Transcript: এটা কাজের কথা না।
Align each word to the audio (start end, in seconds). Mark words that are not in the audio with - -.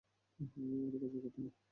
এটা 0.87 0.97
কাজের 1.01 1.21
কথা 1.25 1.39
না। 1.43 1.49